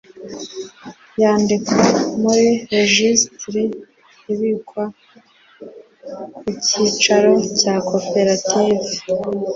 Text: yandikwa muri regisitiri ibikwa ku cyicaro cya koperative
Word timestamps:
yandikwa 1.21 1.85
muri 2.21 2.45
regisitiri 2.71 3.63
ibikwa 4.33 4.83
ku 6.37 6.43
cyicaro 6.65 7.33
cya 7.59 7.75
koperative 7.89 8.89